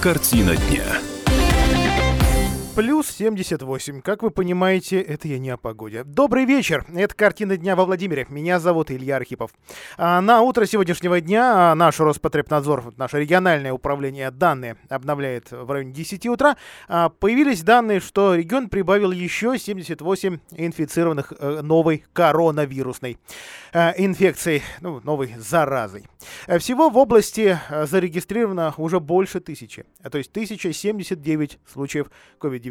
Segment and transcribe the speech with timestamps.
[0.00, 1.09] Картина дня.
[2.80, 4.00] Плюс 78.
[4.00, 6.02] Как вы понимаете, это я не о погоде.
[6.02, 6.86] Добрый вечер.
[6.94, 8.24] Это «Картина дня» во Владимире.
[8.30, 9.50] Меня зовут Илья Архипов.
[9.98, 16.26] А на утро сегодняшнего дня наш Роспотребнадзор, наше региональное управление данные обновляет в районе 10
[16.28, 16.56] утра.
[16.88, 23.18] А, появились данные, что регион прибавил еще 78 инфицированных э, новой коронавирусной
[23.74, 26.06] э, инфекцией, ну, новой заразой.
[26.46, 32.69] Э, всего в области зарегистрировано уже больше тысячи, то есть 1079 случаев COVID-19.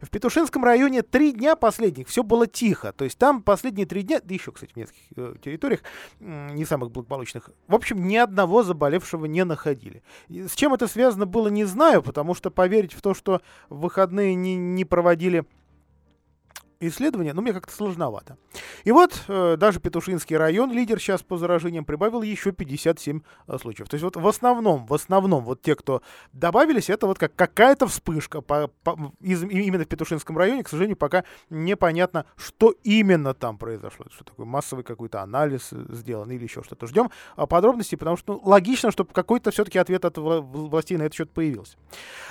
[0.00, 2.92] В Петушинском районе три дня последних все было тихо.
[2.92, 5.80] То есть там последние три дня, да еще, кстати, в нескольких э, территориях,
[6.20, 10.02] не самых благополучных, в общем, ни одного заболевшего не находили.
[10.28, 14.56] С чем это связано было, не знаю, потому что поверить в то, что выходные не,
[14.56, 15.44] не проводили
[16.88, 18.36] исследования, но мне как-то сложновато.
[18.84, 23.88] И вот э, даже Петушинский район, лидер сейчас по заражениям, прибавил еще 57 э, случаев.
[23.88, 27.86] То есть вот в основном, в основном вот те, кто добавились, это вот как какая-то
[27.86, 33.58] вспышка по, по, из, именно в Петушинском районе, к сожалению, пока непонятно, что именно там
[33.58, 34.06] произошло.
[34.10, 36.86] Что такое массовый какой-то анализ э, сделан или еще что-то.
[36.86, 41.14] Ждем а, подробностей, потому что ну, логично, чтобы какой-то все-таки ответ от властей на этот
[41.14, 41.76] счет появился.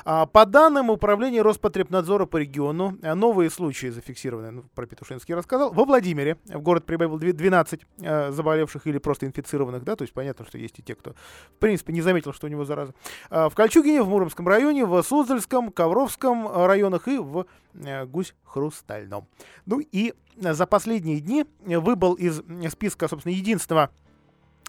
[0.05, 5.71] А, по данным Управления Роспотребнадзора по региону, э, новые случаи зафиксированы ну, про Петушинский рассказал.
[5.71, 10.45] Во Владимире в город прибавил 12 э, заболевших или просто инфицированных, да, то есть понятно,
[10.45, 12.93] что есть и те, кто, в принципе, не заметил, что у него зараза.
[13.29, 19.27] Э, в Кольчугине, в Муромском районе, в Суздальском, Ковровском районах и в э, Гусь-Хрустальном.
[19.65, 23.91] Ну и за последние дни выбыл из списка, собственно, единственного Э,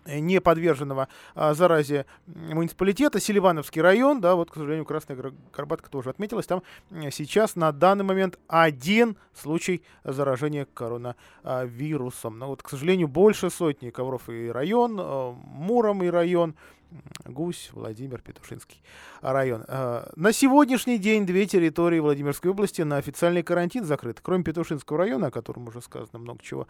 [0.06, 6.46] не подверженного а, заразе муниципалитета, Селивановский район, да, вот, к сожалению, Красная Горбатка тоже отметилась,
[6.46, 6.62] там
[7.10, 12.38] сейчас на данный момент один случай заражения коронавирусом.
[12.38, 16.54] Но вот, к сожалению, больше сотни Ковров и район, э, Муром и район,
[17.24, 18.82] Гусь, Владимир, Петушинский
[19.20, 19.64] район.
[19.68, 25.28] А, на сегодняшний день две территории Владимирской области на официальный карантин закрыты, кроме Петушинского района,
[25.28, 26.66] о котором уже сказано много чего.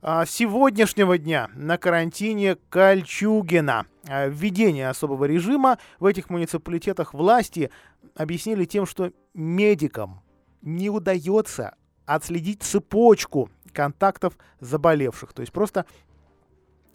[0.00, 3.86] А, сегодняшнего дня на карантине Кольчугина.
[4.08, 7.70] А, введение особого режима в этих муниципалитетах власти
[8.14, 10.22] объяснили тем, что медикам
[10.60, 11.74] не удается
[12.06, 15.32] отследить цепочку контактов заболевших.
[15.32, 15.86] То есть просто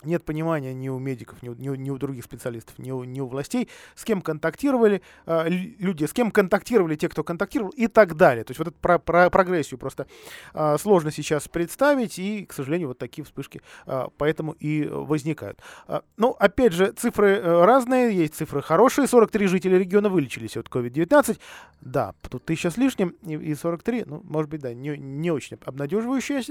[0.04, 3.20] нет понимания ни у медиков, ни у, ни, ни у других специалистов, ни у, ни
[3.20, 8.16] у властей, с кем контактировали э, люди, с кем контактировали те, кто контактировал и так
[8.16, 8.44] далее.
[8.44, 10.08] То есть вот эту про, про, прогрессию просто
[10.54, 15.60] э, сложно сейчас представить, и, к сожалению, вот такие вспышки э, поэтому и возникают.
[15.88, 20.68] Э, ну, опять же, цифры э, разные, есть цифры хорошие, 43 жителя региона вылечились от
[20.68, 21.40] COVID-19,
[21.82, 25.58] да, тут тысяча с лишним, и, и 43, ну, может быть, да, не, не очень
[25.64, 26.42] обнадеживающие,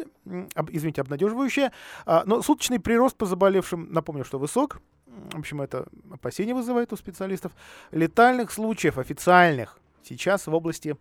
[0.55, 1.73] об, извините, обнадеживающие,
[2.07, 4.81] э, но суточный прирост по заболевшим, напомню, что высок.
[5.07, 7.53] В общем, это опасения вызывает у специалистов.
[7.93, 10.97] Летальных случаев официальных сейчас в области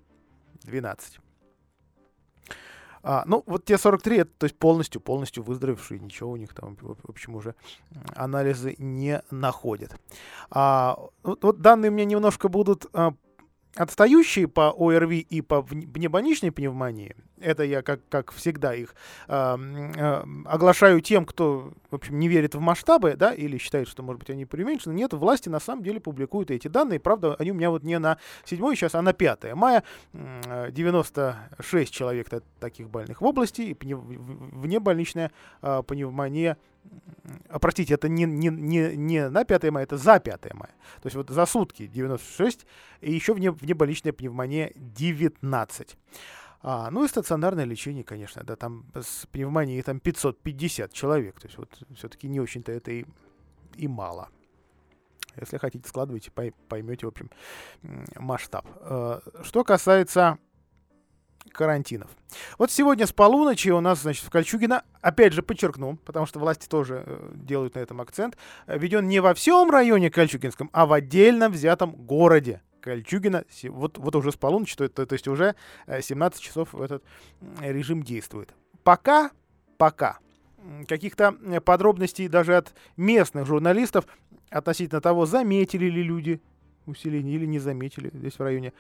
[0.64, 1.20] 12.
[3.08, 6.76] А, ну, вот те 43, это, то есть полностью, полностью выздоровевшие, ничего у них там,
[6.82, 7.54] в общем, уже
[8.16, 9.96] анализы не находят.
[10.50, 13.14] А, вот, вот данные у меня немножко будут а,
[13.76, 18.96] отстающие по ОРВИ и по внебольничной пневмонии, это я, как, как всегда, их
[19.28, 19.58] э,
[19.98, 24.20] э, оглашаю тем, кто, в общем, не верит в масштабы, да, или считает, что, может
[24.20, 24.94] быть, они преуменьшены.
[24.94, 27.00] Нет, власти на самом деле публикуют эти данные.
[27.00, 29.84] Правда, они у меня вот не на 7 сейчас, а на 5 мая.
[30.14, 32.28] 96 человек
[32.60, 35.32] таких больных в области, и внебольничная
[35.62, 36.58] э, пневмония
[37.50, 40.72] а, простите, это не, не, не, не на 5 мая, это за 5 мая.
[41.02, 42.66] То есть вот за сутки 96,
[43.02, 45.98] и еще вне, внебольничная пневмония 19.
[46.68, 51.60] А, ну и стационарное лечение, конечно, да, там с пневмонией там 550 человек, то есть
[51.60, 53.06] вот все-таки не очень-то это и,
[53.76, 54.30] и мало.
[55.40, 57.30] Если хотите, складывайте, поймете, в общем,
[58.16, 58.66] масштаб.
[58.82, 60.40] Э, что касается
[61.52, 62.10] карантинов.
[62.58, 66.68] Вот сегодня с полуночи у нас, значит, в Кольчугино, опять же подчеркну, потому что власти
[66.68, 71.52] тоже э, делают на этом акцент, введен не во всем районе Кольчугинском, а в отдельном
[71.52, 72.64] взятом городе.
[72.86, 75.56] Кольчугина, вот, вот уже с полуночи, то, то, то есть уже
[75.88, 77.04] 17 э, часов этот
[77.60, 78.54] режим действует.
[78.84, 79.32] Пока,
[79.78, 80.20] пока
[80.88, 84.06] каких-то э, подробностей даже от местных журналистов
[84.52, 86.42] относительно того, заметили ли люди
[86.86, 88.72] усиление или не заметили здесь в районе,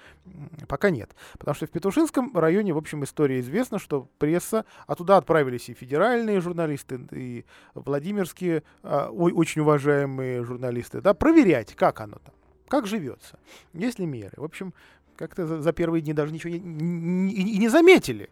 [0.67, 1.15] пока нет.
[1.39, 5.73] Потому что в Петушинском районе, в общем, история известна, что пресса, а туда отправились и
[5.73, 12.35] федеральные журналисты, и владимирские, а, ой, очень уважаемые журналисты, да, проверять, как оно там
[12.67, 13.39] как живется,
[13.73, 14.33] есть ли меры.
[14.37, 14.73] В общем,
[15.15, 18.29] как-то за, за первые дни даже ничего и не, не, не заметили.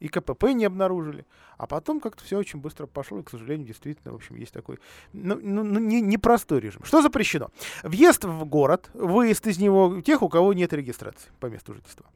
[0.00, 1.24] и КПП не обнаружили.
[1.56, 4.78] А потом как-то все очень быстро пошло, и, к сожалению, действительно, в общем, есть такой
[5.12, 6.82] ну, ну, ну, не, непростой режим.
[6.84, 7.50] Что запрещено?
[7.82, 12.06] Въезд в город, выезд из него тех, у кого нет регистрации по месту жительства.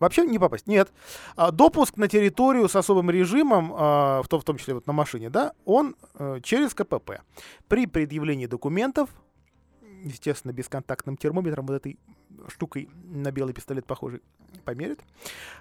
[0.00, 0.66] Вообще не попасть.
[0.66, 0.92] Нет.
[1.36, 5.52] А, допуск на территорию с особым режимом, а, в, том, числе вот на машине, да,
[5.64, 7.22] он а, через КПП.
[7.68, 9.08] При предъявлении документов,
[10.04, 11.98] естественно, бесконтактным термометром, вот этой
[12.48, 14.22] штукой на белый пистолет похожий,
[14.64, 15.00] померят,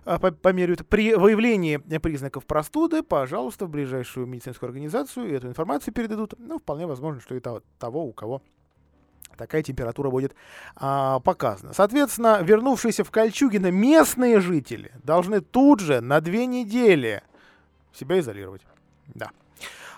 [0.06, 0.88] а, померяют.
[0.88, 6.34] При выявлении признаков простуды, пожалуйста, в ближайшую медицинскую организацию эту информацию передадут.
[6.38, 8.42] Ну, вполне возможно, что это того, у кого
[9.38, 10.36] такая температура будет
[10.76, 11.74] а, показана.
[11.74, 17.24] Соответственно, вернувшиеся в Кольчугино местные жители должны тут же на две недели
[17.94, 18.62] себя изолировать.
[19.08, 19.32] Да.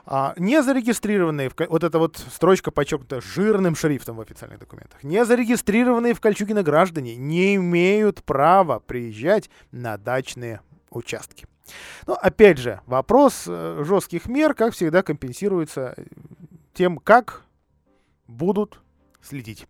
[0.08, 5.26] А, не зарегистрированные, в, вот эта вот строчка подчеркнута жирным шрифтом в официальных документах, не
[5.26, 10.62] зарегистрированные в Кольчугино граждане не имеют права приезжать на дачные
[10.92, 11.48] участки.
[12.06, 15.96] Но опять же, вопрос э, жестких мер, как всегда, компенсируется
[16.74, 17.42] тем, как
[18.28, 18.80] будут
[19.22, 19.68] следить.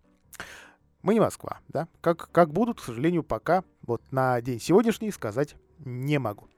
[1.01, 1.88] Мы не Москва, да?
[2.01, 6.49] Как, как будут, к сожалению, пока вот на день сегодняшний сказать не могу.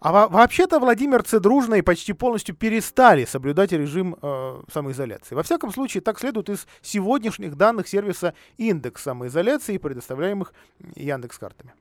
[0.00, 5.36] А во- вообще-то владимирцы дружно и почти полностью перестали соблюдать режим э, самоизоляции.
[5.36, 10.54] Во всяком случае, так следует из сегодняшних данных сервиса индекс самоизоляции, предоставляемых
[10.96, 11.72] Яндекс картами.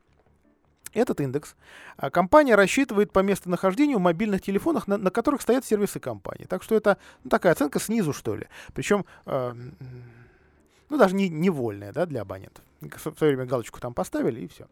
[0.94, 1.56] Этот индекс
[1.98, 6.46] а, компания рассчитывает по местонахождению мобильных телефонов, на, на которых стоят сервисы компании.
[6.46, 8.48] Так что это ну, такая оценка снизу, что ли.
[8.74, 9.54] Причем э,
[10.92, 12.66] ну, даже не, невольная, да, для абонентов.
[12.82, 14.66] В свое время галочку там поставили, и все.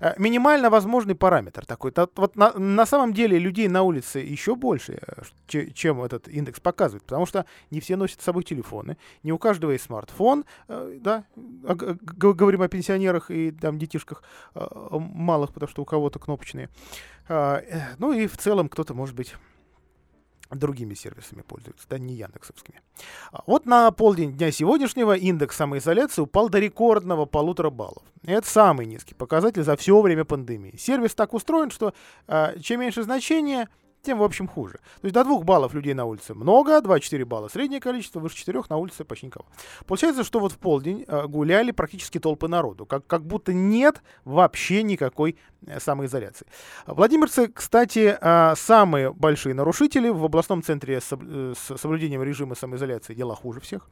[0.00, 1.92] Э, минимально возможный параметр такой.
[2.16, 7.04] Вот на, на самом деле людей на улице еще больше, э, чем этот индекс показывает,
[7.04, 11.24] потому что не все носят с собой телефоны, не у каждого есть смартфон, э, да,
[11.36, 14.24] говорим о пенсионерах и там детишках
[14.54, 16.68] малых, потому что у кого-то кнопочные.
[17.28, 19.36] Ну и в целом кто-то, может быть,
[20.50, 22.80] другими сервисами пользуются, да, не яндексовскими.
[23.32, 28.02] А вот на полдень дня сегодняшнего индекс самоизоляции упал до рекордного полутора баллов.
[28.24, 30.76] Это самый низкий показатель за все время пандемии.
[30.76, 31.94] Сервис так устроен, что
[32.26, 33.68] э, чем меньше значения,
[34.02, 34.74] тем, в общем, хуже.
[35.00, 38.62] То есть до 2 баллов людей на улице много, 2-4 балла среднее количество, выше 4
[38.68, 39.46] на улице почти никого.
[39.86, 44.82] Получается, что вот в полдень э, гуляли практически толпы народу, как, как будто нет вообще
[44.82, 45.36] никакой
[45.66, 46.46] э, самоизоляции.
[46.86, 51.14] Владимирцы, кстати, э, самые большие нарушители в областном центре с,
[51.76, 53.88] соблюдением режима самоизоляции дела хуже всех.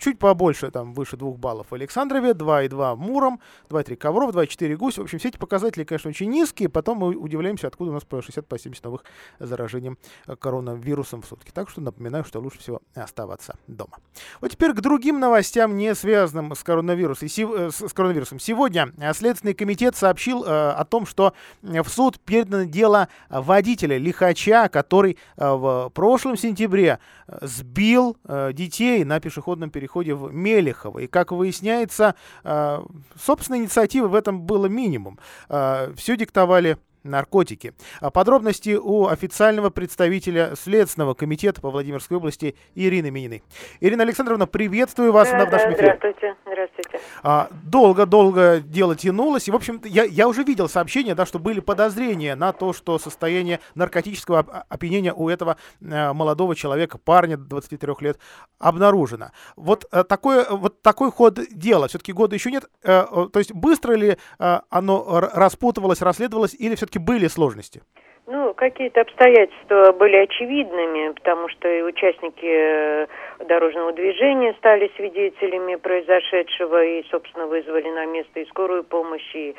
[0.00, 3.40] Чуть побольше, там, выше 2 баллов в Александрове, 2,2 Муром,
[3.70, 4.98] 2,3 Ковров, 2,4 Гусь.
[4.98, 8.16] В общем, все эти показатели, конечно, очень низкие, потом мы удивляемся, откуда у нас по
[8.16, 9.04] 60-70 по новых
[9.38, 11.50] заражением э, коронавирусом в сутки.
[11.52, 13.98] Так что напоминаю, что лучше всего оставаться дома.
[14.40, 17.28] Вот теперь к другим новостям, не связанным с коронавирусом.
[17.28, 18.38] Э, с коронавирусом.
[18.38, 25.18] Сегодня э, Следственный комитет сообщил о том, что в суд передано дело водителя лихача, который
[25.36, 26.98] в прошлом сентябре
[27.40, 28.16] сбил
[28.52, 31.00] детей на пешеходном переходе в Мелехово.
[31.00, 35.18] И, как выясняется, собственной инициативы в этом было минимум.
[35.48, 37.74] Все диктовали наркотики.
[38.00, 43.42] А подробности у официального представителя Следственного комитета по Владимирской области Ирины Мининой.
[43.80, 45.98] Ирина Александровна, приветствую вас да, в нашем да, эфире.
[45.98, 46.36] Здравствуйте.
[46.46, 47.00] Здравствуйте.
[47.22, 49.48] А, долго-долго дело тянулось.
[49.48, 52.98] И, в общем, я, я уже видел сообщения, да, что были подозрения на то, что
[52.98, 58.18] состояние наркотического опьянения у этого э, молодого человека, парня 23 лет,
[58.58, 59.30] обнаружено.
[59.56, 61.88] Вот, э, такое, вот такой ход дела.
[61.88, 62.64] Все-таки года еще нет.
[62.82, 67.82] Э, то есть быстро ли оно распутывалось, расследовалось, или все-таки были сложности?
[68.26, 73.06] Ну, какие-то обстоятельства были очевидными, потому что и участники э,
[73.46, 79.54] дорожного движения стали свидетелями произошедшего и, собственно, вызвали на место и скорую помощь, и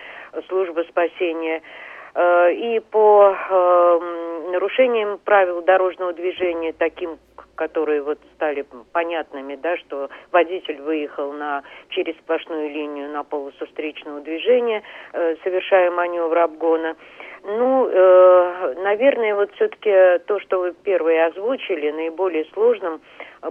[0.47, 1.61] службу спасения.
[2.15, 3.99] Э, и по э,
[4.51, 7.19] нарушениям правил дорожного движения, таким,
[7.55, 14.21] которые вот стали понятными, да, что водитель выехал на, через сплошную линию на полосу встречного
[14.21, 14.83] движения,
[15.43, 16.95] совершая маневр обгона,
[17.47, 23.01] ну, э, наверное, вот все-таки то, что вы первые озвучили, наиболее сложным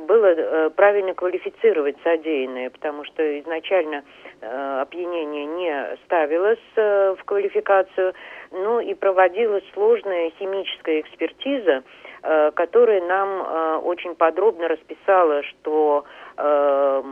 [0.00, 4.02] было э, правильно квалифицировать содеянное, потому что изначально
[4.40, 8.14] э, опьянение не ставилось э, в квалификацию,
[8.54, 11.82] ну и проводилась сложная химическая экспертиза,
[12.22, 16.04] э, которая нам э, очень подробно расписала, что
[16.36, 17.02] э,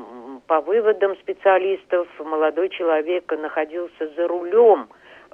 [0.46, 4.88] по выводам специалистов молодой человек находился за рулем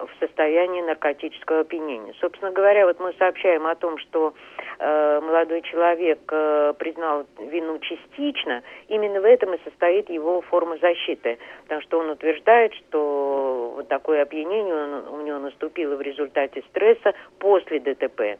[0.06, 2.14] в состоянии наркотического опьянения.
[2.20, 4.34] Собственно говоря, вот мы сообщаем о том, что
[4.78, 11.38] э, молодой человек э, признал вину частично, именно в этом и состоит его форма защиты,
[11.64, 17.80] потому что он утверждает, что вот такое опьянение у него наступило в результате стресса после
[17.80, 18.38] ДТП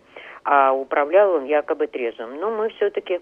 [0.50, 2.40] а управлял он якобы трезвым.
[2.40, 3.20] Но мы все-таки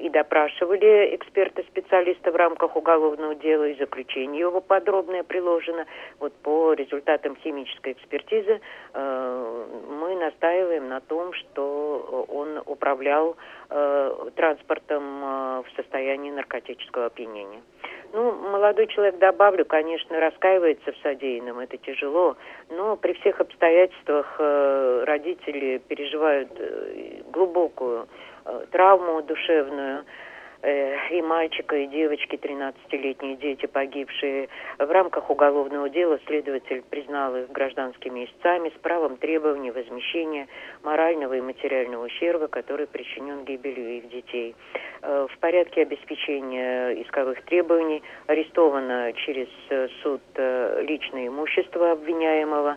[0.00, 5.86] и допрашивали эксперта-специалиста в рамках уголовного дела, и заключение его подробное приложено.
[6.18, 8.60] Вот по результатам химической экспертизы
[8.94, 9.66] э,
[10.00, 13.36] мы настаиваем на том, что он управлял
[13.70, 17.60] э, транспортом э, в состоянии наркотического опьянения.
[18.12, 22.36] Ну, молодой человек, добавлю, конечно, раскаивается в содеянном, это тяжело,
[22.68, 28.06] но при всех обстоятельствах э, родители переживают э, глубокую э,
[28.70, 30.04] травму душевную,
[30.64, 34.48] Э, и мальчика, и девочки, 13-летние дети погибшие.
[34.78, 40.46] В рамках уголовного дела следователь признал их гражданскими истцами с правом требования возмещения
[40.84, 44.54] морального и материального ущерба, который причинен гибелью их детей.
[45.02, 52.76] Э, в порядке обеспечения исковых требований арестовано через э, суд личное имущество обвиняемого,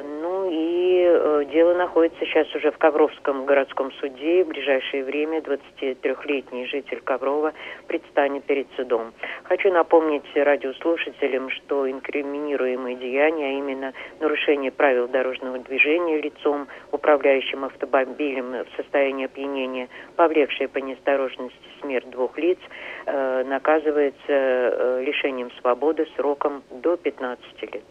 [0.00, 4.44] ну и э, дело находится сейчас уже в Ковровском городском суде.
[4.44, 7.52] В ближайшее время 23-летний житель Коврова
[7.88, 9.12] предстанет перед судом.
[9.44, 18.52] Хочу напомнить радиослушателям, что инкриминируемые деяния, а именно нарушение правил дорожного движения лицом, управляющим автомобилем
[18.52, 22.58] в состоянии опьянения, повлекшее по неосторожности смерть двух лиц,
[23.06, 27.84] э, наказывается э, лишением свободы сроком до 15 лет.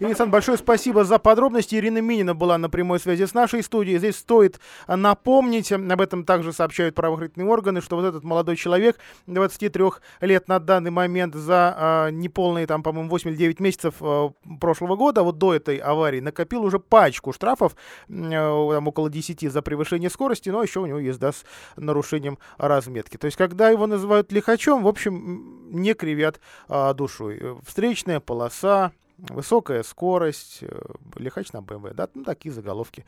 [0.00, 1.76] Александр, большое спасибо за подробности.
[1.76, 3.98] Ирина Минина была на прямой связи с нашей студией.
[3.98, 9.84] Здесь стоит напомнить, об этом также сообщают правоохранительные органы, что вот этот молодой человек, 23
[10.20, 14.96] лет на данный момент, за э, неполные, там, по-моему, 8 или 9 месяцев э, прошлого
[14.96, 17.76] года, вот до этой аварии, накопил уже пачку штрафов,
[18.08, 21.44] э, там, около 10 за превышение скорости, но еще у него езда с
[21.76, 23.16] нарушением разметки.
[23.16, 27.40] То есть, когда его называют лихачом, в общем, не кривят а, душой.
[27.64, 30.80] Встречная полоса, высокая скорость, э,
[31.16, 33.04] лихач на БМВ, да, ну, такие заголовки.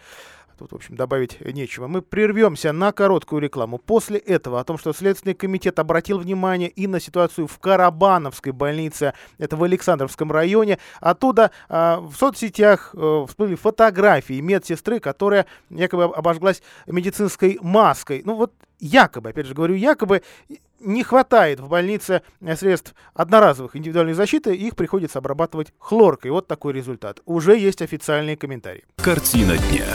[0.58, 1.86] Тут, в общем, добавить нечего.
[1.86, 3.78] Мы прервемся на короткую рекламу.
[3.78, 9.14] После этого о том, что Следственный комитет обратил внимание и на ситуацию в Карабановской больнице,
[9.38, 10.78] это в Александровском районе.
[11.00, 18.22] Оттуда э, в соцсетях э, всплыли фотографии медсестры, которая якобы обожглась медицинской маской.
[18.24, 20.22] Ну вот якобы, опять же говорю, якобы
[20.80, 22.22] не хватает в больнице
[22.56, 26.32] средств одноразовых индивидуальной защиты, их приходится обрабатывать хлоркой.
[26.32, 27.20] Вот такой результат.
[27.26, 28.84] Уже есть официальные комментарии.
[28.96, 29.86] Картина дня.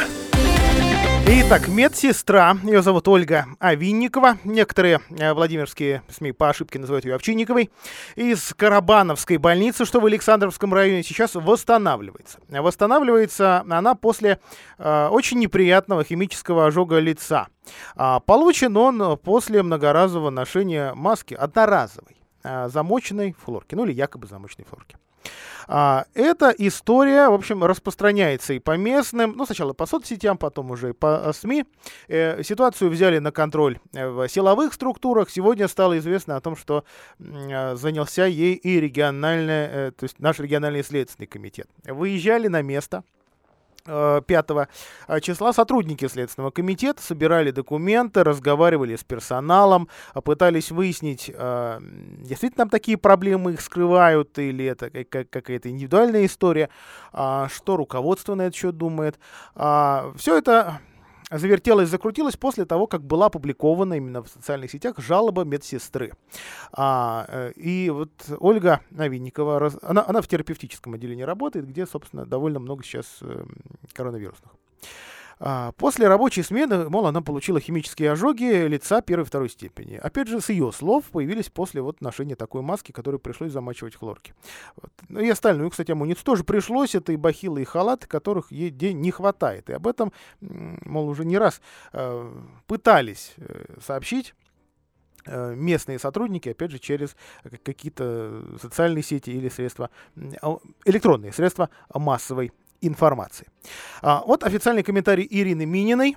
[1.26, 7.70] Итак, медсестра, ее зовут Ольга Авинникова, некоторые э, владимирские СМИ по ошибке называют ее Овчинниковой,
[8.16, 12.40] из Карабановской больницы, что в Александровском районе, сейчас восстанавливается.
[12.50, 14.40] Восстанавливается она после
[14.78, 17.48] э, очень неприятного химического ожога лица.
[17.96, 24.28] А, получен он после многоразового ношения маски, одноразовой, э, замоченной в хлорке, ну или якобы
[24.28, 24.98] замоченной в хлорке.
[25.68, 30.90] А, эта история, в общем, распространяется и по местным, ну, сначала по соцсетям, потом уже
[30.90, 31.66] и по э, СМИ.
[32.08, 35.30] Э, ситуацию взяли на контроль э, в силовых структурах.
[35.30, 36.84] Сегодня стало известно о том, что
[37.20, 41.68] э, занялся ей и региональный, э, то есть наш региональный следственный комитет.
[41.86, 43.04] Выезжали на место,
[43.86, 51.80] 5 э, числа сотрудники Следственного комитета собирали документы, разговаривали с персоналом, а пытались выяснить, э,
[51.82, 56.70] действительно там такие проблемы их скрывают или это какая-то индивидуальная история,
[57.12, 59.20] а что руководство на этот счет думает.
[59.56, 60.80] А, Все это
[61.30, 66.14] завертелась, закрутилась после того, как была опубликована именно в социальных сетях жалоба медсестры.
[66.72, 72.60] А, э, и вот Ольга Новинникова, она, она в терапевтическом отделении работает, где, собственно, довольно
[72.60, 73.46] много сейчас э,
[73.94, 74.52] коронавирусных.
[75.46, 79.96] А, после рабочей смены, мол, она получила химические ожоги лица первой и второй степени.
[79.96, 84.00] Опять же, с ее слов появились после вот ношения такой маски, которую пришлось замачивать в
[84.00, 84.34] хлорке.
[84.78, 84.90] Вот.
[85.10, 86.96] Ну и остальную, кстати, амуницию тоже пришлось.
[86.96, 89.70] Это и бахилы, и халаты, которых ей день не хватает.
[89.70, 91.60] И об этом, мол, уже не раз
[91.92, 92.32] э,
[92.66, 94.36] пытались э, сообщить
[95.26, 97.18] э, местные сотрудники, опять же, через
[97.64, 99.90] какие-то социальные сети или средства,
[100.86, 102.54] электронные средства массовой
[102.88, 103.48] информации.
[104.02, 106.16] А, вот официальный комментарий Ирины Мининой.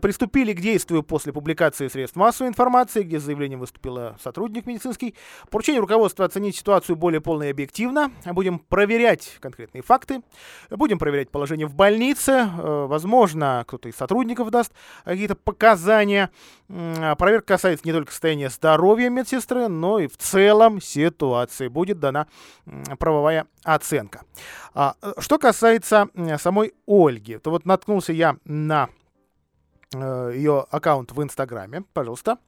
[0.00, 5.14] Приступили к действию после публикации средств массовой информации, где с заявлением выступила сотрудник медицинский.
[5.50, 8.12] Поручение руководства оценить ситуацию более полно и объективно.
[8.26, 10.22] Будем проверять конкретные факты.
[10.70, 12.32] Будем проверять положение в больнице.
[12.32, 14.72] Э, возможно, кто-то из сотрудников даст
[15.04, 16.30] какие-то показания.
[16.68, 21.68] Проверка касается не только состояния здоровья медсестры, но и в целом ситуации.
[21.68, 22.26] Будет дана
[22.98, 24.22] правовая оценка.
[24.74, 26.01] А, э, что касается
[26.38, 28.88] самой Ольги, то вот наткнулся я на
[29.94, 32.38] ее аккаунт в Инстаграме, пожалуйста.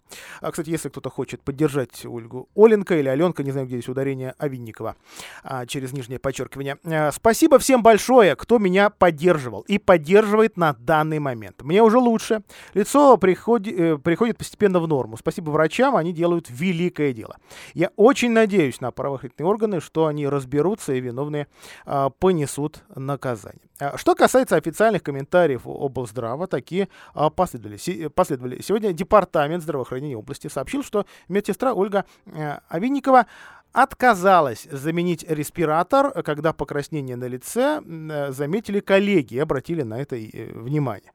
[0.41, 4.35] А, кстати, если кто-то хочет поддержать Ольгу Оленко или Аленка, не знаю, где здесь ударение,
[4.39, 4.97] Авинникова,
[5.43, 6.79] а, через нижнее подчеркивание.
[6.85, 11.63] А, спасибо всем большое, кто меня поддерживал и поддерживает на данный момент.
[11.63, 12.43] Мне уже лучше.
[12.75, 15.17] Лицо приходи, э, приходит постепенно в норму.
[15.17, 17.37] Спасибо врачам, они делают великое дело.
[17.75, 21.47] Я очень надеюсь на правоохранительные органы, что они разберутся и виновные
[21.87, 23.61] а, понесут наказание.
[23.79, 28.09] А, что касается официальных комментариев облздрава, такие а, последовали.
[28.09, 28.63] последовали.
[28.63, 33.27] Сегодня Департамент здравоохранения области сообщил, что медсестра Ольга э, Авинникова
[33.73, 40.53] отказалась заменить респиратор, когда покраснение на лице э, заметили коллеги и обратили на это э,
[40.53, 41.11] внимание.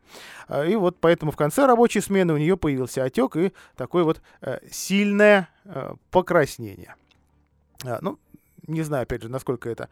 [0.68, 4.22] И вот поэтому в конце рабочей смены у нее появился отек и такое вот
[4.72, 5.48] сильное
[6.10, 6.96] покраснение.
[8.02, 8.18] Ну,
[8.70, 9.90] не знаю, опять же, насколько это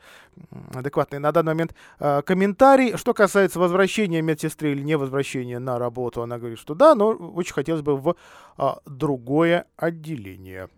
[0.74, 2.98] адекватный на данный момент э, комментарий.
[2.98, 7.54] Что касается возвращения медсестры или не возвращения на работу, она говорит, что да, но очень
[7.54, 8.16] хотелось бы в
[8.58, 10.70] э, другое отделение.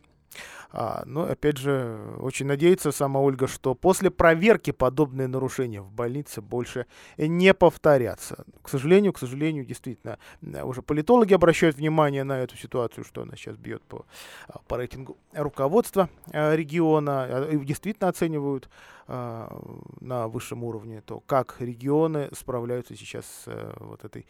[0.72, 6.42] А, но, опять же, очень надеется сама Ольга, что после проверки подобные нарушения в больнице
[6.42, 6.86] больше
[7.18, 8.46] не повторятся.
[8.62, 10.20] К сожалению, к сожалению, действительно,
[10.64, 14.06] уже политологи обращают внимание на эту ситуацию, что она сейчас бьет по,
[14.48, 18.70] а, по рейтингу руководства а, региона, а, и действительно оценивают
[19.08, 24.28] на высшем уровне то, как регионы справляются сейчас с э, вот этой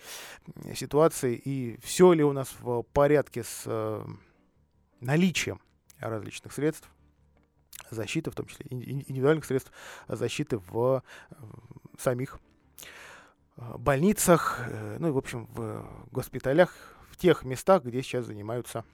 [0.73, 4.05] ситуацией, и все ли у нас в порядке с э,
[5.01, 5.59] наличием
[5.99, 6.89] различных средств
[7.89, 9.71] защиты, в том числе индивидуальных средств
[10.07, 11.03] защиты в
[11.97, 12.39] самих
[13.57, 16.73] э, больницах, э, ну и, в общем, в госпиталях,
[17.11, 18.85] в тех местах, где сейчас занимаются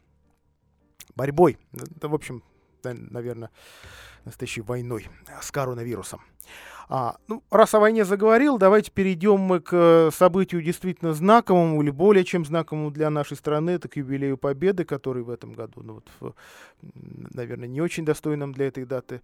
[1.15, 1.57] борьбой.
[1.73, 2.43] Это, в общем,
[2.83, 3.51] наверное,
[4.25, 5.09] настоящей войной
[5.41, 6.21] с коронавирусом.
[6.87, 11.89] А, ну, раз о войне заговорил, давайте перейдем мы к э, событию действительно знаковому или
[11.89, 15.93] более чем знаковому для нашей страны, это к юбилею Победы, который в этом году, ну
[15.95, 16.33] вот, в,
[17.33, 19.21] наверное, не очень достойном для этой даты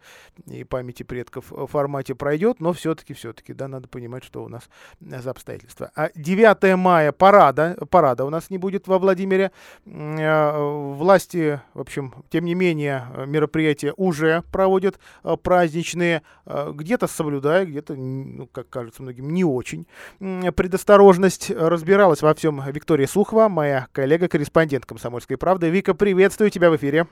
[0.47, 4.67] и памяти предков э, формате пройдет, но все-таки, все-таки, да, надо понимать, что у нас
[4.99, 5.91] за обстоятельства.
[5.95, 9.51] А 9 мая парада, парада у нас не будет во Владимире.
[9.85, 14.99] Э, власти, в общем, тем не менее, мероприятия уже проводят
[15.43, 19.85] праздничные, где-то соблюдают да, где-то, ну, как кажется многим, не очень.
[20.19, 25.69] Предосторожность разбиралась во всем Виктория Сухова, моя коллега-корреспондент «Комсомольской правды».
[25.69, 27.07] Вика, приветствую тебя в эфире.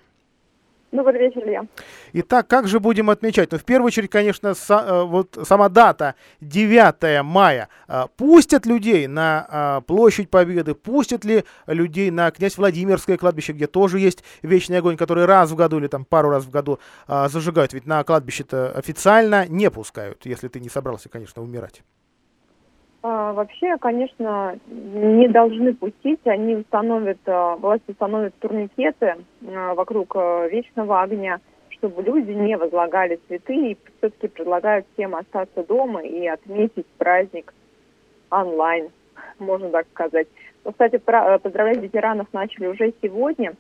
[0.92, 1.68] Добрый вечер, Илья.
[2.14, 3.52] Итак, как же будем отмечать?
[3.52, 7.70] Ну, в первую очередь, конечно, са, э, вот сама дата 9 мая.
[7.88, 10.74] А, пустят людей на а, площадь Победы?
[10.74, 15.56] Пустят ли людей на князь Владимирское кладбище, где тоже есть вечный огонь, который раз в
[15.56, 17.74] году или там пару раз в году зажигают?
[17.74, 21.84] Ведь на кладбище-то официально не пускают, если ты не собрался, конечно, умирать.
[23.02, 26.20] А, вообще, конечно, не должны пустить.
[26.26, 29.16] Они установят, а, власти установят турникеты
[29.48, 36.02] а, вокруг вечного огня, чтобы люди не возлагали цветы и все-таки предлагают всем остаться дома
[36.02, 37.54] и отметить праздник
[38.30, 38.90] онлайн,
[39.40, 40.28] можно так сказать.
[40.66, 43.54] Но, кстати, поздравлять ветеранов начали уже сегодня.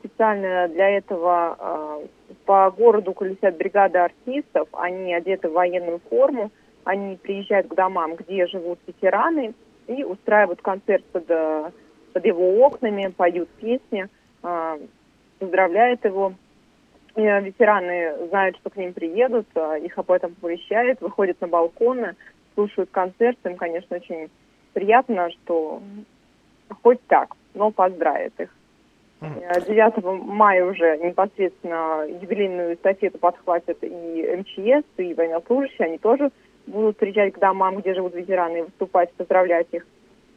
[0.00, 2.02] Специально для этого
[2.44, 4.68] по городу колесят бригады артистов.
[4.72, 6.52] Они одеты в военную форму
[6.84, 9.54] они приезжают к домам, где живут ветераны,
[9.86, 11.70] и устраивают концерт под, э,
[12.12, 14.06] под его окнами, поют песни,
[14.42, 14.78] э,
[15.38, 16.34] поздравляют его.
[17.16, 22.14] И ветераны знают, что к ним приедут, э, их об этом оповещают, выходят на балконы,
[22.54, 23.38] слушают концерт.
[23.44, 24.30] Им, конечно, очень
[24.72, 25.82] приятно, что
[26.82, 28.54] хоть так, но поздравят их.
[29.20, 36.30] 9 мая уже непосредственно юбилейную эстафету подхватят и МЧС, и военнослужащие, они тоже
[36.68, 39.86] будут приезжать к домам, где живут ветераны, выступать, поздравлять их.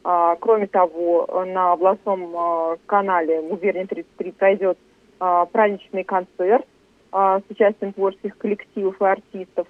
[0.04, 4.78] А, кроме того, на областном а, канале «Губерния 33» пройдет
[5.20, 6.66] а, праздничный концерт
[7.12, 9.68] а, с участием творческих коллективов и артистов.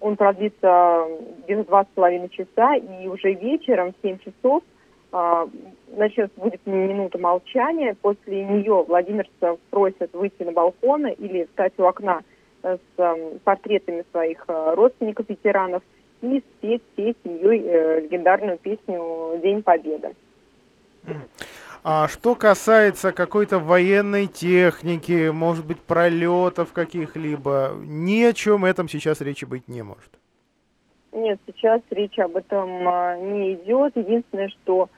[0.00, 1.06] Он продлится
[1.44, 4.62] где-то два с половиной часа, и уже вечером в 7 часов
[5.12, 5.48] а,
[5.96, 7.96] начнется будет минута молчания.
[8.02, 12.20] После нее владимирцев просят выйти на балконы или встать у окна–
[12.64, 15.82] с эм, портретами своих э, родственников, ветеранов,
[16.22, 20.14] и спеть всей семьей э, легендарную песню «День Победы».
[21.86, 29.20] А что касается какой-то военной техники, может быть, пролетов каких-либо, ни о чем этом сейчас
[29.20, 30.10] речи быть не может.
[31.12, 33.94] Нет, сейчас речь об этом э, не идет.
[33.96, 34.88] Единственное, что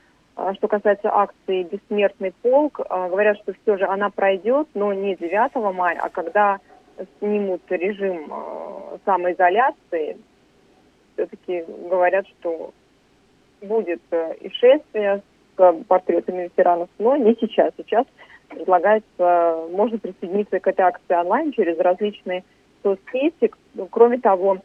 [0.53, 5.99] что касается акции «Бессмертный полк», говорят, что все же она пройдет, но не 9 мая,
[5.99, 6.59] а когда
[7.19, 10.17] снимут режим э, самоизоляции,
[11.13, 12.71] все-таки говорят, что
[13.61, 15.21] будет э, и шествие
[15.57, 17.73] с портретами ветеранов, но не сейчас.
[17.77, 18.05] Сейчас
[18.49, 22.43] предлагается, можно присоединиться к этой акции онлайн через различные
[22.83, 23.51] соцсети.
[23.89, 24.59] Кроме того,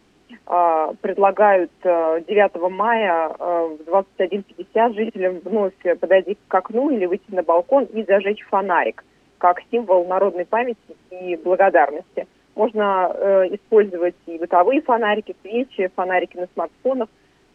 [0.45, 7.43] предлагают 9 э, мая э, в 21.50 жителям вновь подойти к окну или выйти на
[7.43, 9.05] балкон и зажечь фонарик
[9.43, 10.79] как символ народной памяти
[11.11, 12.29] и благодарности.
[12.55, 17.09] Можно э, использовать и бытовые фонарики, свечи, фонарики на смартфонах.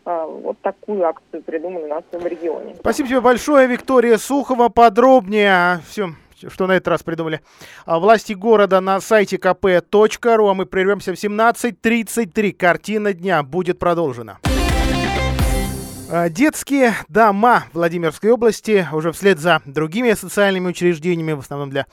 [0.06, 2.76] Э, вот такую акцию придумали у нас в регионе.
[2.76, 4.68] Спасибо тебе большое, Виктория Сухова.
[4.68, 6.10] Подробнее все
[6.50, 7.42] что на этот раз придумали.
[7.88, 12.52] А, власти города на сайте kp.ru, а мы прервемся в 17.33.
[12.52, 14.38] Картина дня будет продолжена.
[16.10, 21.86] А, детские дома Владимирской области уже вслед за другими социальными учреждениями, в основном для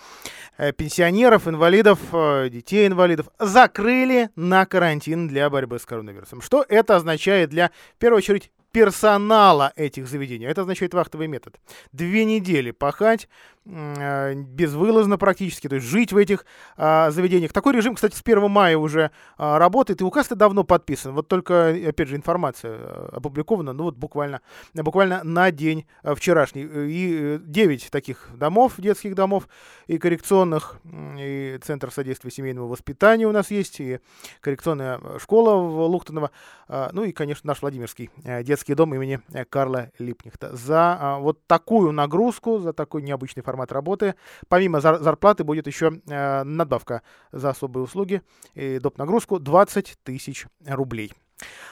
[0.56, 6.42] э, пенсионеров, инвалидов, э, детей инвалидов, закрыли на карантин для борьбы с коронавирусом.
[6.42, 10.46] Что это означает для, в первую очередь, персонала этих заведений.
[10.46, 11.60] Это означает вахтовый метод.
[11.92, 13.28] Две недели пахать
[13.66, 16.44] э, безвылазно практически, то есть жить в этих
[16.76, 17.52] э, заведениях.
[17.52, 21.14] Такой режим, кстати, с 1 мая уже э, работает, и указ-то давно подписан.
[21.14, 24.40] Вот только, опять же, информация э, опубликована, ну вот буквально,
[24.74, 26.62] буквально на день э, вчерашний.
[26.64, 29.48] И 9 таких домов, детских домов
[29.86, 30.80] и коррекционных,
[31.16, 34.00] и Центр содействия семейному воспитанию у нас есть, и
[34.40, 36.32] коррекционная школа в Лухтоново,
[36.68, 40.56] э, ну и, конечно, наш Владимирский э, детский детский дом имени э, Карла Липнихта.
[40.56, 44.14] За а, вот такую нагрузку, за такой необычный формат работы,
[44.48, 48.22] помимо зар- зарплаты будет еще а, надбавка за особые услуги
[48.54, 48.98] и доп.
[48.98, 51.12] нагрузку 20 тысяч рублей.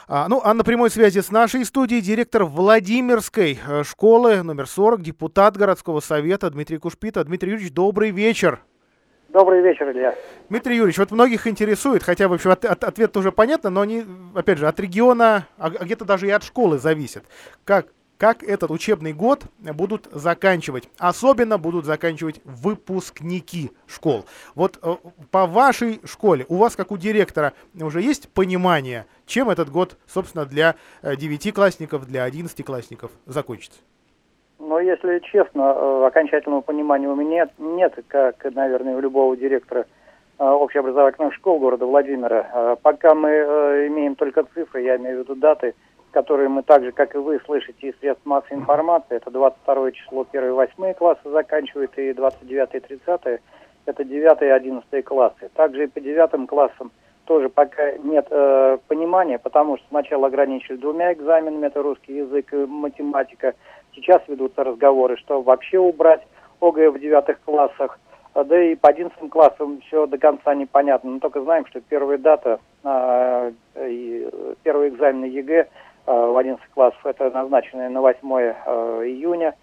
[0.06, 5.02] А, ну, а на прямой связи с нашей студией директор Владимирской э, школы номер 40,
[5.02, 7.24] депутат городского совета Дмитрий Кушпита.
[7.24, 8.60] Дмитрий Юрьевич, добрый вечер.
[9.32, 10.14] Добрый вечер, Илья.
[10.50, 14.04] Дмитрий Юрьевич, вот многих интересует, хотя, в общем, от, от, ответ уже понятно, но они,
[14.34, 17.24] опять же, от региона, а, а где-то даже и от школы зависит.
[17.64, 17.86] Как,
[18.18, 20.90] как этот учебный год будут заканчивать?
[20.98, 24.26] Особенно будут заканчивать выпускники школ.
[24.54, 24.96] Вот э,
[25.30, 30.44] по вашей школе, у вас, как у директора, уже есть понимание, чем этот год, собственно,
[30.44, 33.80] для э, девятиклассников, для одиннадцатиклассников закончится?
[34.64, 39.86] Но если честно, э, окончательного понимания у меня нет, как, наверное, у любого директора
[40.38, 42.48] э, общеобразовательных школ города Владимира.
[42.54, 43.28] Э, пока мы
[43.88, 45.74] имеем только цифры, я имею в виду даты,
[46.12, 49.16] которые мы так же, как и вы, слышите из средств массовой информации.
[49.16, 53.40] Это 22 число 1-8 классы заканчивают, и 29 и 30
[53.86, 55.50] это 9 и 11 классы.
[55.54, 56.92] Также и по 9 классам
[57.24, 62.56] тоже пока нет э, понимания, потому что сначала ограничили двумя экзаменами, это русский язык и
[62.56, 63.54] математика,
[63.94, 66.22] Сейчас ведутся разговоры, что вообще убрать
[66.60, 67.98] ОГЭ в девятых классах.
[68.34, 71.10] А, да и по одиннадцатым классам все до конца непонятно.
[71.10, 74.28] Мы только знаем, что первая дата, э, и
[74.62, 75.68] первый экзамен ЕГЭ
[76.06, 78.52] э, в 11 классах, это назначенное на 8 э,
[79.06, 79.54] июня.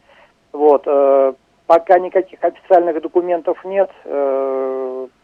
[0.51, 1.33] Вот, э,
[1.65, 3.89] пока никаких официальных документов нет.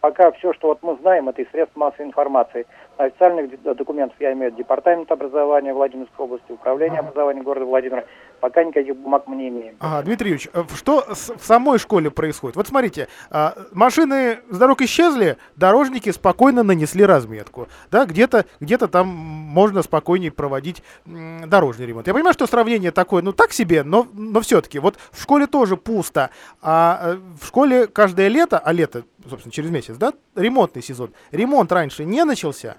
[0.06, 2.68] Пока все, что вот мы знаем, это из средств массовой информации.
[2.98, 8.04] Официальных документов я имею департамент образования Владимирской области, управление образования города Владимира
[8.46, 9.76] пока никаких бумаг мы не имеем.
[9.80, 12.56] Ага, Дмитрий Юрьевич, э, что в самой школе происходит?
[12.56, 17.68] Вот смотрите, а, машины с дорог исчезли, дорожники спокойно нанесли разметку.
[17.90, 22.06] Да, где-то где там можно спокойнее проводить дорожный ремонт.
[22.06, 24.78] Я понимаю, что сравнение такое, ну так себе, но, но все-таки.
[24.78, 26.30] Вот в школе тоже пусто.
[26.62, 31.12] А э, в школе каждое лето, а лето, собственно, через месяц, да, ремонтный сезон.
[31.32, 32.78] Ремонт раньше не начался?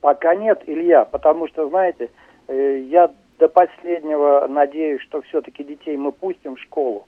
[0.00, 2.10] Пока нет, Илья, потому что, знаете,
[2.48, 7.06] э, я до последнего надеюсь, что все-таки детей мы пустим в школу.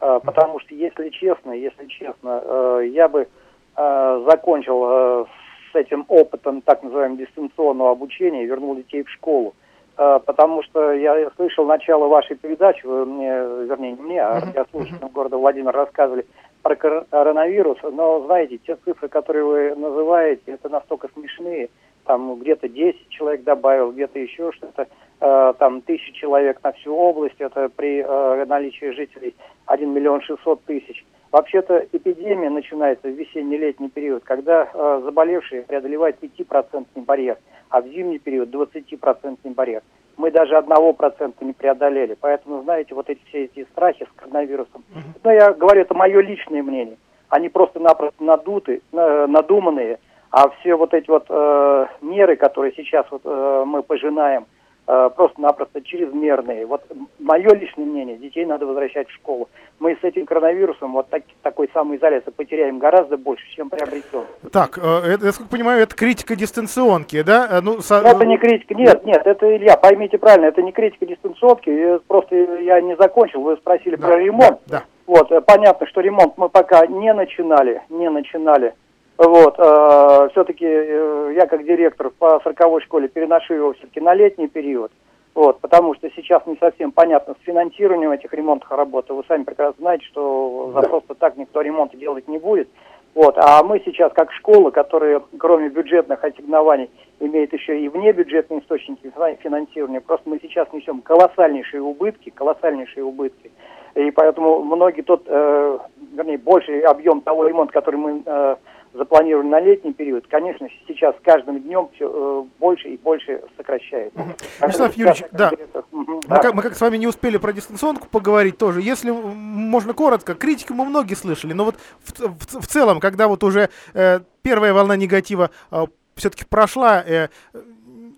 [0.00, 3.28] Э, потому что, если честно, если честно, э, я бы
[3.76, 5.26] закончил
[5.72, 9.56] с этим опытом так называемого дистанционного обучения и вернул детей в школу.
[9.96, 13.30] Потому что я слышал начало вашей передачи, вы мне,
[13.66, 16.24] вернее, не мне, а радиослушателям города Владимир рассказывали
[16.64, 21.68] про коронавирус, но, знаете, те цифры, которые вы называете, это настолько смешные,
[22.06, 24.88] там где-то 10 человек добавил, где-то еще что-то.
[25.20, 29.34] Э, там тысячи человек на всю область, это при э, наличии жителей
[29.66, 31.04] 1 миллион 600 тысяч.
[31.30, 37.36] Вообще-то эпидемия начинается в весенне-летний период, когда э, заболевшие преодолевают 5% барьер,
[37.68, 39.82] а в зимний период 20% барьер.
[40.16, 42.16] Мы даже одного процента не преодолели.
[42.20, 44.84] Поэтому, знаете, вот эти все эти страхи с коронавирусом,
[45.22, 46.96] ну, я говорю, это мое личное мнение.
[47.28, 49.98] Они просто-напросто надуты, надуманные,
[50.30, 54.46] а все вот эти вот э, меры, которые сейчас вот, э, мы пожинаем,
[54.86, 56.66] просто-напросто чрезмерные.
[56.66, 56.82] Вот
[57.18, 59.48] мое личное мнение, детей надо возвращать в школу.
[59.78, 64.24] Мы с этим коронавирусом вот так, такой самоизоляции потеряем гораздо больше, чем приобретем.
[64.52, 67.48] Так, э, это, я как понимаю, это критика дистанционки, да?
[67.50, 67.96] Э, Ну, со...
[67.96, 72.80] Это не критика, нет, нет, это, Илья, поймите правильно, это не критика дистанционки, просто я
[72.80, 74.60] не закончил, вы спросили да, про ремонт.
[74.66, 74.84] Да, да.
[75.06, 78.74] Вот, понятно, что ремонт мы пока не начинали, не начинали.
[79.16, 84.48] Вот, э, все-таки э, я как директор по 40 школе переношу его все-таки на летний
[84.48, 84.90] период.
[85.34, 89.10] Вот, потому что сейчас не совсем понятно с финансированием этих ремонтных работ.
[89.10, 92.68] Вы сами прекрасно знаете, что за просто так никто ремонт делать не будет.
[93.14, 99.12] Вот, а мы сейчас как школа, которая кроме бюджетных ассигнований имеет еще и внебюджетные источники
[99.40, 103.52] финансирования, просто мы сейчас несем колоссальнейшие убытки, колоссальнейшие убытки.
[103.94, 105.78] И поэтому многие тот, э,
[106.12, 108.56] вернее, больший объем того ремонта, который мы э,
[108.94, 114.18] запланировали на летний период, конечно, сейчас с каждым днем все э, больше и больше сокращается.
[114.60, 115.52] Вячеслав Юрьевич, да.
[115.92, 116.38] Угу, мы, да.
[116.38, 118.80] Как, мы как с вами не успели про дистанционку поговорить тоже.
[118.80, 123.42] Если можно коротко, критику мы многие слышали, но вот в, в, в целом, когда вот
[123.42, 127.28] уже э, первая волна негатива э, все-таки прошла, э,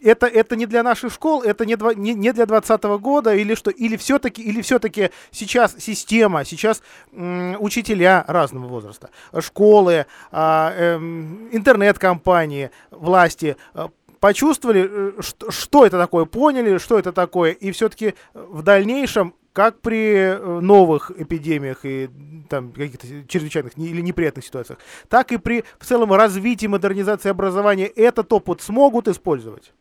[0.06, 3.70] это, это не для наших школ, это не, не, не для 2020 года, или что,
[3.70, 10.96] или все-таки, или все-таки сейчас система, сейчас м, учителя разного возраста, школы, а, э,
[11.52, 13.88] интернет-компании, власти э,
[14.20, 19.80] почувствовали, э, что, что это такое, поняли, что это такое, и все-таки в дальнейшем как
[19.80, 22.10] при э, новых эпидемиях и
[22.48, 28.32] там каких-то чрезвычайных или неприятных ситуациях, так и при в целом развитии модернизации образования этот
[28.32, 29.72] опыт смогут использовать?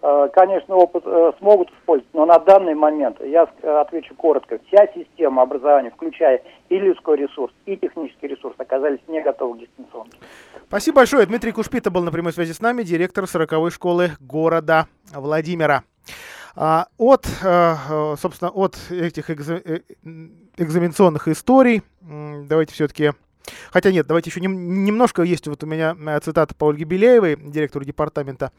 [0.00, 3.48] Э, конечно, опыт э, смогут использовать, но на данный момент, я
[3.80, 9.56] отвечу коротко, вся система образования, включая и людской ресурс, и технический ресурс, оказались не готовы
[9.56, 10.16] к дистанционке.
[10.68, 11.26] Спасибо большое.
[11.26, 15.82] Дмитрий Кушпита был на прямой связи с нами, директор 40-й школы города Владимира.
[16.54, 17.74] А, от, э,
[18.16, 23.12] собственно, от этих экзаменационных историй давайте все-таки
[23.70, 27.84] Хотя нет, давайте еще нем, немножко есть вот у меня цитата по Ольге Беляевой, директору
[27.84, 28.52] департамента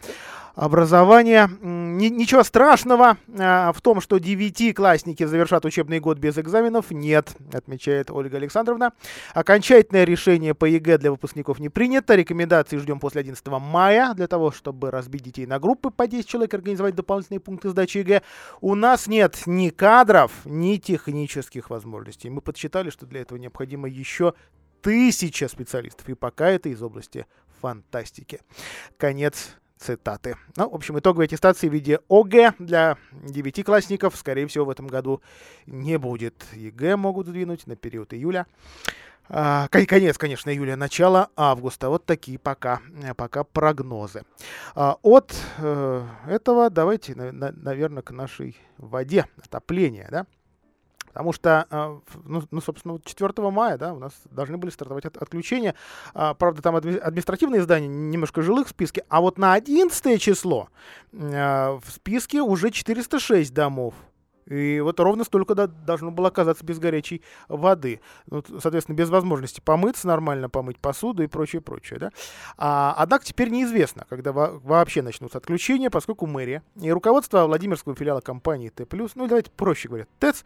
[0.56, 1.50] образования.
[1.62, 8.38] Ничего страшного э, в том, что девятиклассники завершат учебный год без экзаменов, нет, отмечает Ольга
[8.38, 8.94] Александровна.
[9.34, 12.16] Окончательное решение по ЕГЭ для выпускников не принято.
[12.16, 16.54] Рекомендации ждем после 11 мая для того, чтобы разбить детей на группы по 10 человек,
[16.54, 18.22] организовать дополнительные пункты сдачи ЕГЭ.
[18.62, 22.30] У нас нет ни кадров, ни технических возможностей.
[22.30, 24.34] Мы подсчитали, что для этого необходимо еще
[24.82, 26.08] тысяча специалистов.
[26.10, 27.26] И пока это из области
[27.62, 28.42] фантастики.
[28.98, 30.36] Конец цитаты.
[30.56, 35.22] Ну, в общем, итоговой аттестации в виде ОГЭ для девятиклассников, скорее всего, в этом году
[35.66, 36.46] не будет.
[36.54, 38.46] ЕГЭ могут сдвинуть на период июля.
[39.32, 41.90] А, конец, конечно, июля, начало августа.
[41.90, 42.82] Вот такие пока,
[43.16, 44.24] пока прогнозы.
[44.76, 50.26] А, от э, этого давайте, на, на, наверное, к нашей воде, отопление, да?
[51.10, 55.18] Потому что, а, ну, ну, собственно, 4 мая, да, у нас должны были стартовать от,
[55.18, 55.76] отключения.
[56.14, 59.04] А, правда, там административные здания, немножко жилых в списке.
[59.10, 60.70] А вот на 11 число
[61.14, 63.96] а, в списке уже 406 домов.
[64.50, 68.02] И вот ровно столько да, должно было оказаться без горячей воды.
[68.28, 72.00] Ну, соответственно, без возможности помыться, нормально помыть посуду и прочее, прочее.
[72.00, 72.12] Да?
[72.58, 78.22] А, однако теперь неизвестно, когда во- вообще начнутся отключения, поскольку мэрия и руководство Владимирского филиала
[78.22, 78.86] компании Т+,
[79.16, 80.44] ну давайте проще говоря, ТЭЦ,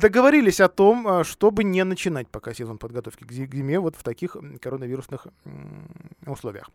[0.00, 4.36] договорились о том, а, чтобы не начинать пока сезон подготовки к зиме вот в таких
[4.60, 5.26] коронавирусных
[6.26, 6.70] условиях.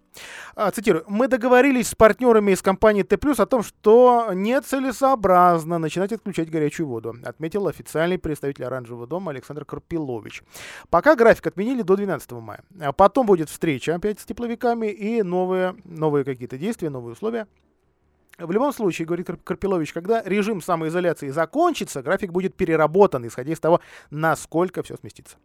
[0.55, 1.03] А, цитирую.
[1.07, 7.15] «Мы договорились с партнерами из компании Т+, о том, что нецелесообразно начинать отключать горячую воду,
[7.23, 10.43] отметил официальный представитель Оранжевого дома Александр Карпилович.
[10.89, 12.63] Пока график отменили до 12 мая.
[12.79, 17.47] А потом будет встреча опять с тепловиками и новые, новые какие-то действия, новые условия.
[18.37, 23.81] В любом случае, говорит Карпилович, когда режим самоизоляции закончится, график будет переработан, исходя из того,
[24.11, 25.35] насколько все сместится.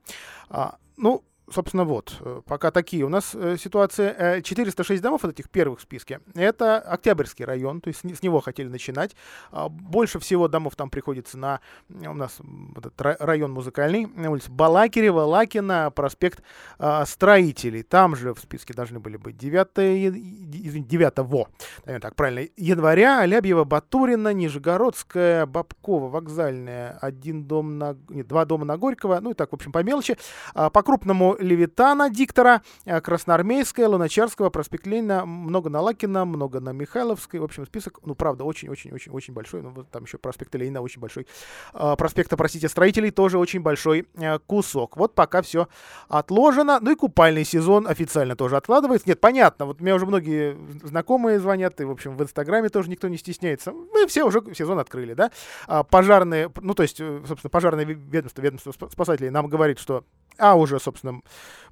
[0.48, 4.40] А, ну, собственно, вот, э, пока такие у нас э, ситуации.
[4.42, 6.20] 406 домов от этих первых в списке.
[6.34, 9.14] Это Октябрьский район, то есть с, него хотели начинать.
[9.50, 12.38] А, больше всего домов там приходится на у нас
[12.76, 16.42] этот район музыкальный, на улице Балакирева, Лакина, проспект
[16.78, 17.82] а, Строителей.
[17.82, 21.48] Там же в списке должны были быть 9, 9 во,
[21.84, 28.76] так правильно, января, Лябьева, Батурина, Нижегородская, Бабкова, Вокзальная, один дом на, нет, два дома на
[28.76, 30.16] Горького, ну и так, в общем, по мелочи.
[30.54, 36.70] А, по крупному Левитана, диктора, э, Красноармейская, Луначарского, проспект Ленина, много на Лакина, много на
[36.70, 37.40] Михайловской.
[37.40, 39.62] В общем, список, ну, правда, очень-очень-очень-очень большой.
[39.62, 41.26] Ну, вот там еще проспект Ленина очень большой.
[41.72, 44.96] Э, проспекта, простите, строителей тоже очень большой э, кусок.
[44.96, 45.68] Вот пока все
[46.08, 46.78] отложено.
[46.80, 49.08] Ну и купальный сезон официально тоже откладывается.
[49.08, 53.08] Нет, понятно, вот мне уже многие знакомые звонят, и, в общем, в Инстаграме тоже никто
[53.08, 53.72] не стесняется.
[53.72, 55.30] Мы все уже сезон открыли, да?
[55.66, 60.04] А, пожарные, ну, то есть, э, собственно, пожарное ведомство, ведомство спасателей нам говорит, что
[60.38, 61.20] а уже, собственно,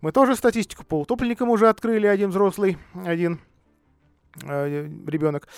[0.01, 3.41] мы тоже статистику по утопленникам уже открыли, один взрослый, один
[4.45, 5.49] э, ребенок.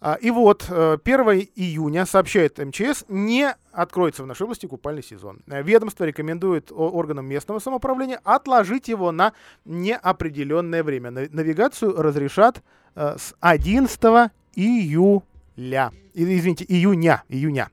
[0.00, 5.42] А, и вот 1 э, июня, сообщает МЧС, не откроется в нашей области купальный сезон.
[5.46, 9.32] Э, ведомство рекомендует органам местного самоуправления отложить его на
[9.64, 11.10] неопределенное время.
[11.10, 12.62] Навигацию разрешат
[12.94, 15.22] с 11 июля
[15.56, 15.92] ля.
[16.14, 17.70] Извините, июня, июня.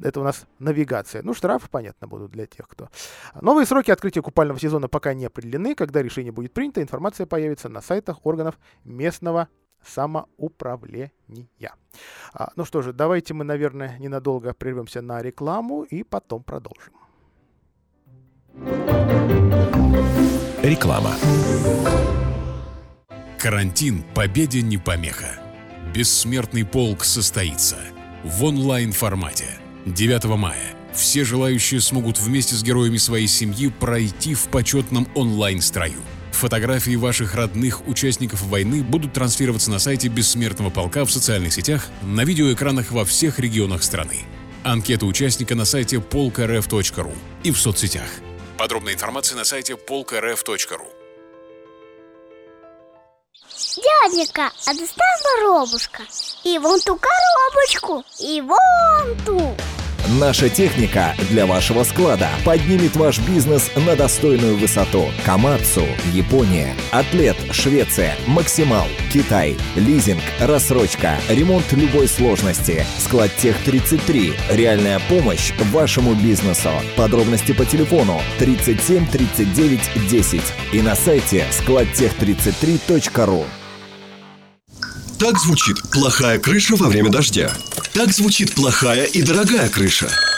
[0.00, 1.22] Это у нас навигация.
[1.22, 2.88] Ну, штрафы, понятно, будут для тех, кто...
[3.40, 5.74] Новые сроки открытия купального сезона пока не определены.
[5.74, 9.48] Когда решение будет принято, информация появится на сайтах органов местного
[9.84, 11.10] самоуправления.
[12.32, 16.94] А, ну что же, давайте мы, наверное, ненадолго прервемся на рекламу и потом продолжим.
[20.62, 21.12] Реклама.
[23.38, 25.41] Карантин победе не помеха.
[25.94, 27.76] Бессмертный полк состоится
[28.24, 30.74] в онлайн-формате 9 мая.
[30.94, 36.00] Все желающие смогут вместе с героями своей семьи пройти в почетном онлайн-строю.
[36.32, 42.24] Фотографии ваших родных участников войны будут транслироваться на сайте Бессмертного полка в социальных сетях, на
[42.24, 44.20] видеоэкранах во всех регионах страны.
[44.62, 48.08] Анкета участника на сайте polkrf.ru и в соцсетях.
[48.56, 51.01] Подробная информация на сайте polkrf.ru.
[53.76, 56.02] Дяденька, а доставь воробушка
[56.44, 59.56] И вон ту коробочку И вон ту
[60.08, 65.06] Наша техника для вашего склада поднимет ваш бизнес на достойную высоту.
[65.24, 72.84] Камацу, Япония, Атлет, Швеция, Максимал, Китай, лизинг, рассрочка, ремонт любой сложности.
[72.98, 74.32] Склад Тех 33.
[74.50, 76.70] Реальная помощь вашему бизнесу.
[76.96, 83.46] Подробности по телефону 37 39 10 и на сайте складтех33.ру.
[85.22, 87.52] Так звучит плохая крыша во время дождя.
[87.92, 90.10] Так звучит плохая и дорогая крыша.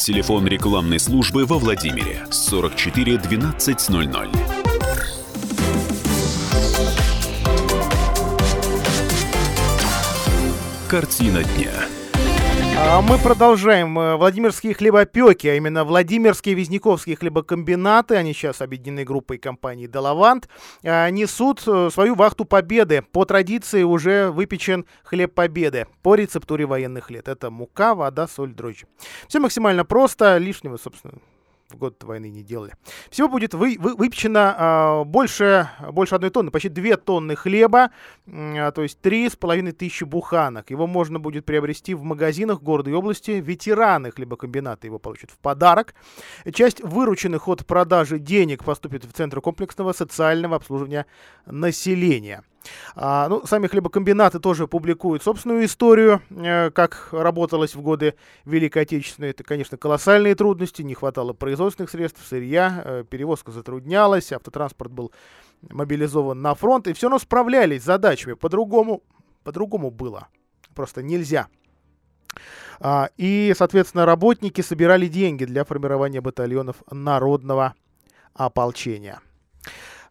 [0.00, 4.30] Телефон рекламной службы во Владимире 44 1200.
[10.88, 11.99] Картина дня.
[12.82, 13.98] А мы продолжаем.
[13.98, 20.48] Э, Владимирские хлебопеки, а именно Владимирские Визняковские хлебокомбинаты, они сейчас объединены группой компании «Делавант»,
[20.82, 23.02] э, несут э, свою вахту победы.
[23.12, 27.28] По традиции уже выпечен хлеб победы по рецептуре военных лет.
[27.28, 28.86] Это мука, вода, соль, дрожжи.
[29.28, 31.14] Все максимально просто, лишнего, собственно,
[31.70, 32.74] в год войны не делали.
[33.10, 37.90] Всего будет вы, вы, выпечено а, больше, больше одной тонны, почти две тонны хлеба,
[38.26, 40.70] а, то есть три с половиной тысячи буханок.
[40.70, 43.32] Его можно будет приобрести в магазинах города и области.
[43.32, 45.94] Ветераны хлебокомбината его получат в подарок.
[46.52, 51.06] Часть вырученных от продажи денег поступит в Центр комплексного социального обслуживания
[51.46, 52.42] населения.
[52.94, 59.30] А, ну, сами хлебокомбинаты тоже публикуют собственную историю, э, как работалось в годы Великой Отечественной.
[59.30, 65.12] Это, конечно, колоссальные трудности, не хватало производственных средств, сырья, э, перевозка затруднялась, автотранспорт был
[65.68, 68.34] мобилизован на фронт, и все равно справлялись с задачами.
[68.34, 69.02] По-другому,
[69.44, 70.28] по-другому было.
[70.74, 71.48] Просто нельзя.
[72.78, 77.74] А, и, соответственно, работники собирали деньги для формирования батальонов народного
[78.34, 79.20] ополчения.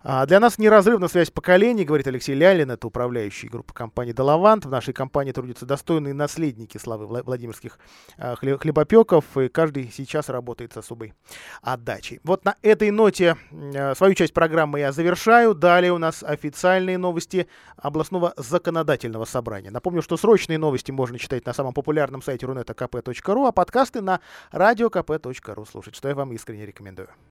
[0.02, 4.66] А, для нас неразрывна связь поколений, говорит Алексей Лялин, это управляющий группы компании «Долавант».
[4.66, 7.78] В нашей компании трудятся достойные наследники славы Владимирских
[8.18, 11.14] а, хлебопеков, и каждый сейчас работает с особой
[11.62, 12.22] отдачей.
[12.24, 15.54] Вот на этой ноте а, свою часть программы я завершаю.
[15.54, 19.70] Далее у нас официальные новости областного законодательного собрания.
[19.70, 24.22] Напомню, что срочные новости можно читать на самом популярном сайте runeta.kp.ru, а подкасты на
[24.54, 27.10] radiokp.ru слушать, что я вам искренне рекомендую.